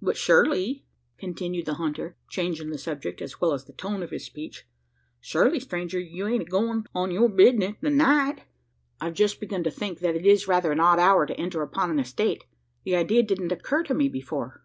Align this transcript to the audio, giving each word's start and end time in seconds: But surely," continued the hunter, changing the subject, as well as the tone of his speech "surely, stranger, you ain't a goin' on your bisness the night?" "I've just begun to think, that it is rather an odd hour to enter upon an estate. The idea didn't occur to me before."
But 0.00 0.16
surely," 0.16 0.84
continued 1.18 1.66
the 1.66 1.74
hunter, 1.74 2.16
changing 2.28 2.70
the 2.70 2.78
subject, 2.78 3.20
as 3.20 3.40
well 3.40 3.52
as 3.52 3.64
the 3.64 3.72
tone 3.72 4.04
of 4.04 4.10
his 4.12 4.24
speech 4.24 4.64
"surely, 5.20 5.58
stranger, 5.58 5.98
you 5.98 6.28
ain't 6.28 6.42
a 6.42 6.44
goin' 6.44 6.84
on 6.94 7.10
your 7.10 7.28
bisness 7.28 7.74
the 7.80 7.90
night?" 7.90 8.42
"I've 9.00 9.14
just 9.14 9.40
begun 9.40 9.64
to 9.64 9.70
think, 9.72 9.98
that 9.98 10.14
it 10.14 10.24
is 10.26 10.46
rather 10.46 10.70
an 10.70 10.78
odd 10.78 11.00
hour 11.00 11.26
to 11.26 11.34
enter 11.36 11.60
upon 11.62 11.90
an 11.90 11.98
estate. 11.98 12.44
The 12.84 12.94
idea 12.94 13.24
didn't 13.24 13.50
occur 13.50 13.82
to 13.82 13.94
me 13.94 14.08
before." 14.08 14.62